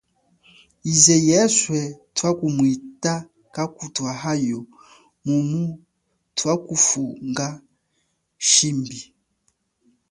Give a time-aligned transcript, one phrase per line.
[0.85, 1.79] Yize yeswe
[2.15, 3.13] twakumwita
[3.53, 4.59] kakutwahayo
[5.25, 5.63] mumu
[6.37, 7.47] twakufunga
[8.49, 8.99] shimbi.